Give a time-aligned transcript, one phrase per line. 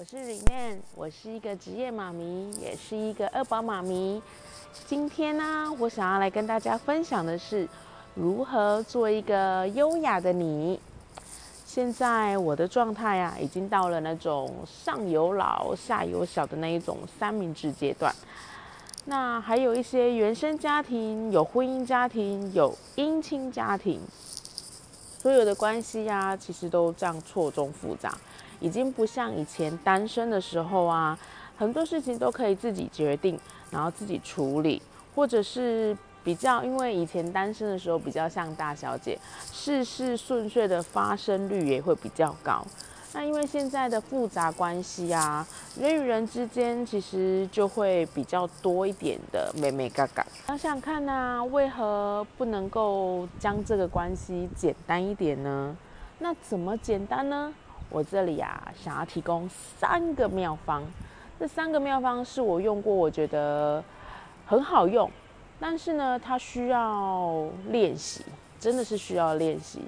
[0.00, 4.22] 我是 Rene，我是一个职业妈咪，也是一个二宝妈咪。
[4.86, 7.68] 今天呢，我想要来跟大家分享的是
[8.14, 10.80] 如何做一个优雅的你。
[11.66, 18.10] 现在我的状态啊，已经到了那种上有老下有小的那一种三明治阶段。
[19.04, 24.00] 那还有一些原生家庭，有婚姻家庭，有姻亲家庭，
[25.18, 28.16] 所有的关系呀，其实都这样错综复杂，
[28.60, 31.18] 已经不像以前单身的时候啊，
[31.58, 33.38] 很多事情都可以自己决定，
[33.70, 34.80] 然后自己处理，
[35.14, 35.96] 或者是。
[36.22, 39.18] 比较，因为以前单身的时候比较像大小姐，
[39.50, 42.62] 事事顺遂的发生率也会比较高。
[43.14, 45.44] 那因为现在的复杂关系啊，
[45.78, 50.24] 人与人之间其实就会比较多一点的美美嘎嘎。
[50.46, 55.74] 想想看呐，为何不能够将这个关系简单一点呢？
[56.18, 57.50] 那怎么简单呢？
[57.90, 60.82] 我这里啊，想要提供三个妙方。
[61.38, 63.82] 这三个妙方是我用过，我觉得
[64.46, 65.10] 很好用。
[65.58, 68.24] 但是呢，它需要练习，
[68.58, 69.80] 真的是需要练习。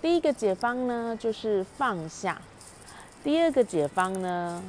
[0.00, 2.34] 第一个解方呢，就是放下；
[3.22, 4.62] 第二个解方呢，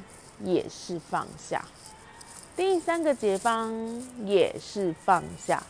[0.44, 1.60] 也是放下；
[2.56, 3.72] 第三个解方
[4.26, 5.62] 也是放下。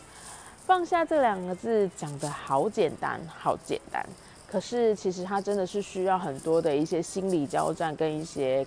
[0.66, 4.06] 放下这两个字讲的好简单，好简单。
[4.54, 8.64] 可是其实它真的是需要很多的一些心理交战跟一些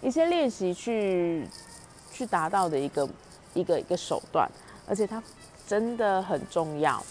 [0.00, 1.48] 一些练习去
[2.12, 3.08] 去达到的一个
[3.52, 4.48] 一个一个手段。
[4.86, 5.20] 而且它
[5.66, 7.02] 真的很重要。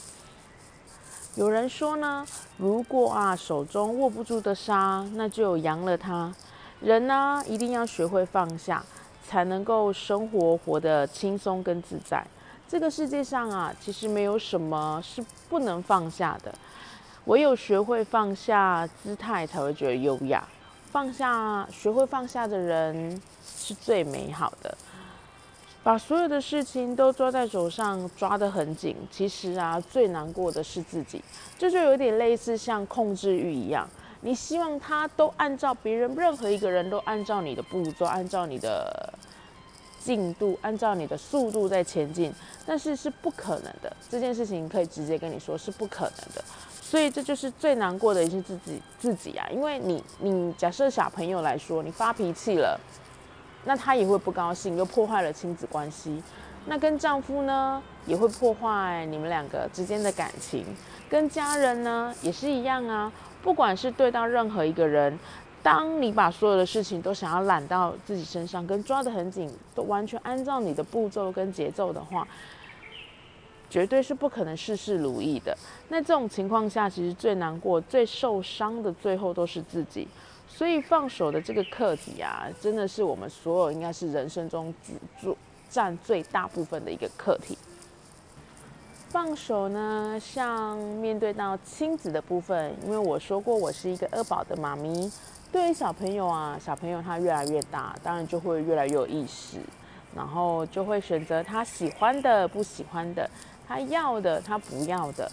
[1.36, 2.25] 有人说呢，
[2.56, 6.34] 如果啊手中握不住的沙，那就扬了它。
[6.80, 8.81] 人呢一定要学会放下，
[9.28, 12.25] 才能够生活活得轻松跟自在。
[12.66, 16.53] 这个世界上啊，其实没有什么是不能放下的，
[17.30, 20.44] 唯有学会放下姿态，才会觉得优雅。
[20.91, 24.75] 放下，学会放下的人是最美好的。
[25.83, 28.95] 把所有的事情都抓在手上，抓得很紧。
[29.12, 31.23] 其实啊，最难过的是自己。
[31.56, 33.88] 这就有点类似像控制欲一样，
[34.22, 39.13] 你希望他都按照别人，任何一个人都按照你的步骤，按照你的
[40.03, 42.34] 进度，按照你的速度在前进，
[42.66, 43.96] 但是是不可能的。
[44.09, 46.44] 这件事情可以直接跟你说是不可能的。
[46.89, 52.79] 所以这就是最难过的一些自己自己啊，因为你你假设小朋友来说，你发脾气了。
[53.66, 56.23] 那他也会不高兴，又破坏了亲子关系。
[56.66, 60.66] 那跟丈夫呢，也会破坏你们两个之间的感情。
[61.07, 63.11] 跟家人呢，也是一样啊。
[63.44, 65.19] 不管是对到任何一个人，
[65.61, 72.28] 当你把所有的事情都想要揽到自己身上，跟抓得很紧，都完全按照你的步骤跟节奏的话，
[73.69, 75.56] 绝对是不可能事事如意的。
[75.90, 80.07] 那这种情况下，其实最难过、最受伤的，最后都是自己。
[80.47, 84.74] 所以放手的这个课题啊，真的是我们所有应该是人生中
[85.22, 85.38] 主
[85.69, 87.58] 占最大部分的一个课题。
[89.09, 95.12] 放手呢，像面对到亲子的部分，因为我说过我是一个二宝的妈咪，
[95.52, 99.58] 对于小朋友啊，小朋友他越来越大，当然就会越来越有意识，
[100.16, 103.28] 然后就会选择他喜欢的、不喜欢的，
[103.69, 105.31] 他要的、他不要的。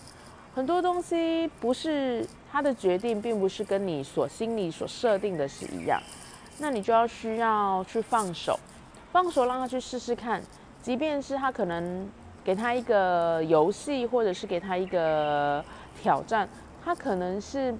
[0.54, 5.98] 很多东西不是他的决定，并不是跟你所心里所设定的是一样，
[6.58, 8.60] 那你就要需要去放手，
[9.10, 10.42] 放手让他去试试看，
[10.82, 12.06] 即便是他可能
[12.44, 15.64] 给他一个游戏，或者是给他一个
[16.02, 16.46] 挑战，
[16.84, 17.74] 他可能是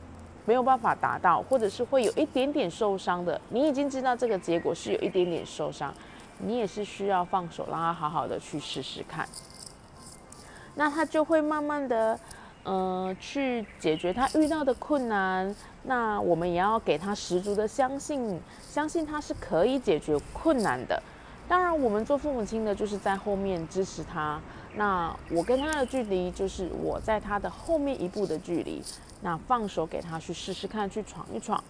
[0.47, 3.39] 没有办法达到，或者是会有一点点受伤的。
[3.51, 5.93] 你已经知道这个结果是有一点点受伤，
[6.39, 9.27] 你也是需要放手，让他好好的去试试看，
[10.77, 12.17] 那他就会慢慢的。
[12.69, 15.55] 嗯，去解决他遇到的困难，
[15.85, 21.01] 那我们也要给他十足的相信，相信他是可以解决困难的。
[21.47, 24.41] 当然，我们做父母亲的，就是在后面支持他。
[24.75, 28.83] 那我跟他的距离，就是我在他的后面一步的距离。
[29.21, 31.63] 那放手给他去试试看，去闯一闯。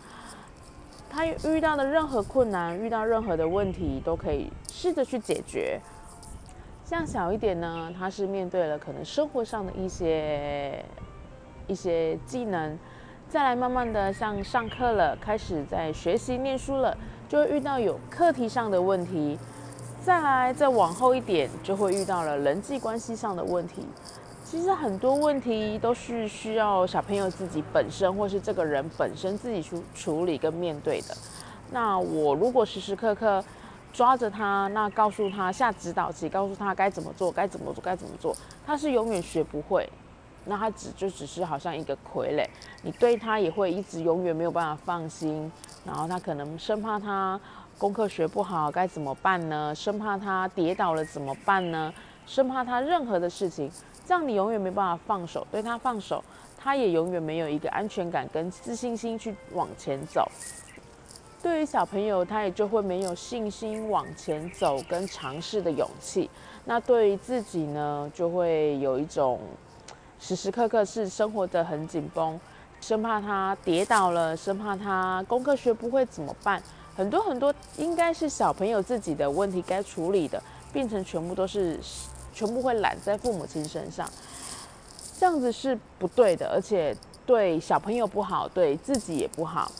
[1.10, 5.78] 他遇到的任何困难，遇到任何的问题，都可以试着去解决。
[6.88, 10.84] 像小一点呢，他是面对了可能生活上的一些
[11.66, 12.78] 一些技能，
[13.28, 16.96] 再来慢慢的像上课了，开始在学习念书了，
[17.28, 19.36] 就会遇到有课题上的问题，
[20.04, 23.84] 再来再往后一点，就会遇到了人际关系上的问题。
[24.44, 31.16] 其实很多问题都是需要小朋友自己本身，或是这个人本身自己去处理跟面对的。
[31.72, 33.42] 那我如果时时刻刻。
[33.96, 39.88] 抓着他，那告诉他下指导棋，告诉他该怎么做，该怎么做，该怎么做，他是永远学不会。
[40.44, 42.46] 那他只就只是好像一个傀儡，
[42.82, 45.50] 你对他也会一直永远没有办法放心，
[45.84, 47.40] 然后他可能生怕他
[47.78, 49.74] 功课学不好该怎么办呢？
[49.74, 51.90] 生怕他跌倒了怎么办呢？
[52.26, 53.72] 生怕他任何的事情，
[54.04, 56.22] 这样你永远没办法放手，对他放手，
[56.58, 60.30] 他也永远没有一个安全感跟自信心去往前走。
[61.46, 66.28] 对于小朋友，他也就会没有信心往前走跟尝试的勇气。
[66.64, 69.38] 那对于自己呢，就会有一种
[70.18, 72.38] 时时刻刻是生活的很紧绷，
[72.80, 76.60] 生怕他跌倒了，生怕他功课学不会怎么办。
[76.96, 81.78] 很多很多应该是小朋友自己的问题该处理的，变成全部都是
[82.34, 84.10] 全部会揽在父母亲身上，
[85.16, 86.92] 这样子是不对的，而且
[87.24, 89.70] 对小朋友不好，对自己也不好。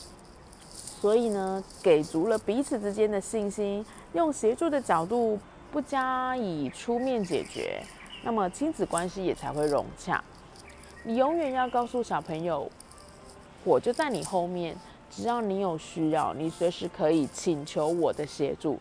[0.99, 5.39] 所以呢，给足了彼此之间的信心，用协助的角度，
[5.71, 7.79] 不加以出面解决，
[8.23, 10.23] 那么亲子关系也才会融洽。
[11.03, 12.67] 你永远要告诉小朋友，
[13.63, 14.75] 我就在你后面，
[15.11, 18.79] 只要你有需要，你随时可以请求我的协助。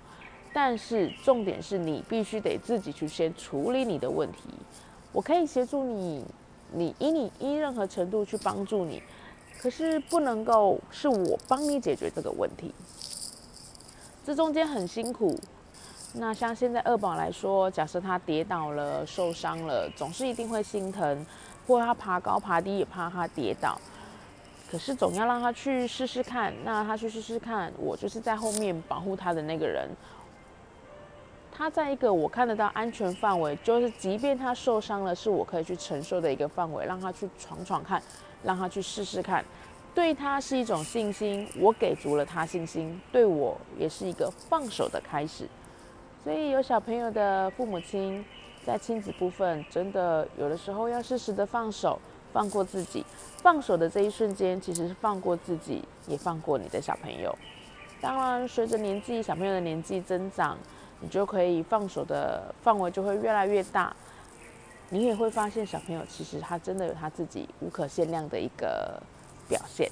[0.54, 4.38] 但是重点是你必须得自己去先处理你的问题。
[5.12, 6.24] 我可以协助你，
[6.72, 9.02] 你以你依任何程度去帮助你。
[9.60, 12.72] 可是不能够是我帮你解决这个问题，
[14.24, 15.38] 这中间很辛苦。
[16.14, 21.26] 那像现在二宝来说，假设他跌倒了、受伤了，总是一定会心疼，
[21.66, 23.78] 或他爬高爬低也怕他跌倒。
[24.70, 29.88] 可是总要让他去试试看，那他去试试看，我就是在后面保护他的那个人。
[31.52, 38.02] 他在一个我看得到安全范围，就是即便他受伤了，是我可以去承受的一个范围，让他去闯闯看。
[38.42, 39.44] 让他去试试看，
[39.94, 45.48] 对他是一种信心，我给足了他信心，对我也是一个放手的开始。
[46.22, 48.24] 所以有小朋友的父母亲，
[48.64, 51.98] 在亲子部分，真的有的时候要适时的放手，
[52.32, 53.04] 放过自己。
[53.42, 57.32] 放手的这一瞬间，其实是放过自己，也放过你的小朋友。
[58.00, 60.58] 当然，随着年纪，小朋友的年纪增长，
[61.00, 63.94] 你就可以放手的范围就会越来越大。
[64.88, 69.02] 你也会发现，小朋友其实他真的有他自己无可限量的一个
[69.48, 69.90] 表现。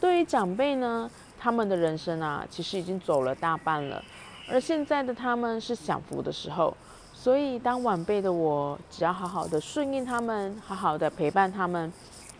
[0.00, 4.02] 对于长辈呢，他们的人生啊，其实已经走了大半了，
[4.50, 6.74] 而现在的他们是享福的时候。
[7.12, 11.92] 所以，当晚辈的我，只要好好的顺应他们，好好的陪伴他们，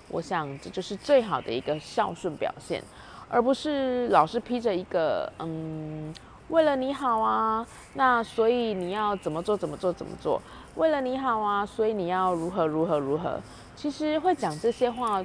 [0.08, 2.82] 我想这就是最好的一个孝顺表现，
[3.28, 6.14] 而不是老是披着一个嗯。
[6.48, 10.40] 为了你好啊，那所以你要怎么做怎么做怎么做？
[10.76, 13.40] 为了你好啊，所以你要如何如何如何？
[13.74, 15.24] 其实会讲这些话，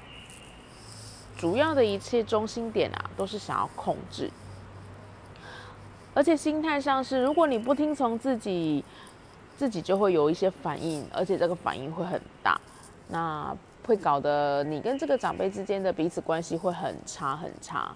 [1.38, 4.31] 主要的一切中心点啊，都是想要控制，
[6.13, 8.83] 而且心态上是，如果你不听从自己，
[9.57, 12.60] 自己就会有一些反应，而且这个反应会很大，
[13.10, 13.56] 那
[13.86, 17.94] 会搞得你跟这个长辈之间的彼此关系会很差很差。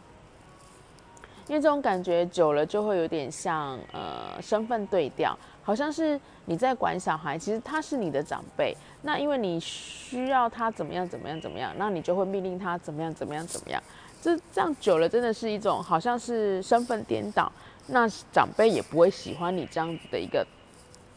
[1.48, 8.76] 因为这种感觉久了，就会有点像呃身份对调，好像是你在管小孩，其实他是你的长辈。
[9.02, 13.84] 那因为你需要他怎么样怎么样怎么样，那你就会命令他怎么样怎么样怎么样。
[14.22, 17.52] 这这样久了，真的是一种好像是身份颠倒。
[17.88, 20.48] 那长辈也不会喜欢你这样子的一个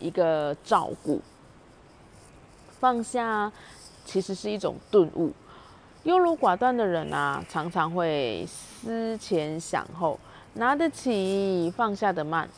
[0.00, 1.20] 一个照顾。
[2.80, 3.50] 放下
[4.04, 5.32] 其实是一种顿悟。
[6.06, 10.16] 优柔寡断的人啊，常常会思前想后，
[10.54, 12.48] 拿得起放下的慢。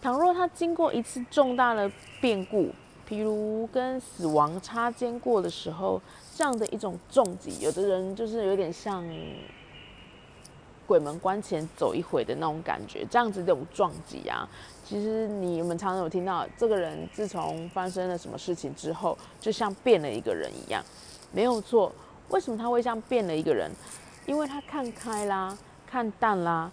[0.00, 2.70] 倘若他经过一次重大的变故，
[3.06, 6.00] 譬如跟死亡擦肩过的时候，
[6.34, 9.06] 这样的一种重击，有的人就是有点像
[10.86, 13.06] 鬼门关前走一回的那种感觉。
[13.10, 14.48] 这样子这种撞击啊，
[14.86, 20.82] 其实你们常常有听到，这个人自从发生了什么事情之后，就像变了一个人一样，
[21.30, 21.92] 没有错。
[22.30, 23.70] 为什么他会像变了一个人？
[24.26, 25.56] 因为他看开啦，
[25.86, 26.70] 看淡啦，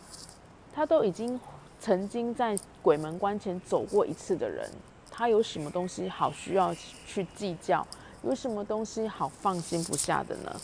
[0.74, 1.40] 他都已经
[1.80, 4.70] 曾经在鬼门关前走过一次的人，
[5.10, 6.74] 他有什么东西好需要
[7.08, 7.86] 去计较？
[8.24, 10.56] 有什么东西好放心不下的呢？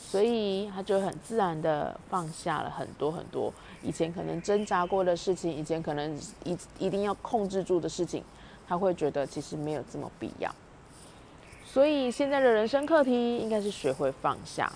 [0.00, 3.52] 所以他就很自然的放下了很多很多
[3.82, 8.24] 以前可能挣扎过的事情，以前可能一一定要控制住的事情，
[8.66, 10.50] 他会觉得其实没有这么必要。
[11.70, 14.72] 所以现在的人生课题应该是学会放下。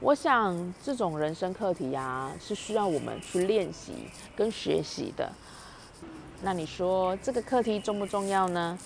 [0.00, 3.92] 我想这种人生课题呀，是需要我们去练习
[4.34, 5.30] 跟学习的。
[6.42, 8.76] 那你说这个课题重不重要呢？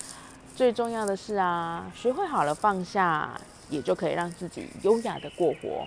[0.55, 5.87] 最重要的是啊，学会好了放下，也就可以让自己优雅的过活。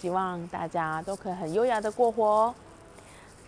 [0.00, 2.54] 希望大家都可以很优雅的过活。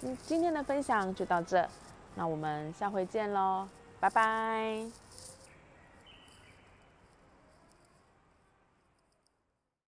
[0.02, 1.68] 嗯，今天的分享就到这，
[2.16, 3.68] 那我们下回见喽，
[4.00, 5.05] 拜拜。